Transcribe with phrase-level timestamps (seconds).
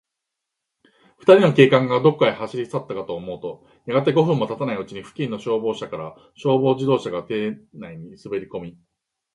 [1.19, 8.75] ふたりの警官が、どこかへ走りさったかと思うと、やがて、五分もたたないうちに、付近の消防署から、消防自動車が邸内にすべりこみ、